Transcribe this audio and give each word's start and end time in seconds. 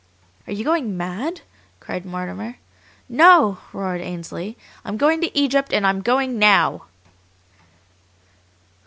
"Are 0.47 0.53
you 0.53 0.63
going 0.63 0.97
mad?" 0.97 1.41
cried 1.79 2.07
Mortimer. 2.07 2.55
"No!" 3.07 3.59
roared 3.71 4.01
Ainsley. 4.01 4.57
"I'm 4.83 4.97
going 4.97 5.21
to 5.21 5.37
Egypt, 5.37 5.71
and 5.71 5.85
I'm 5.85 6.01
going 6.01 6.39
NOW!" 6.39 6.87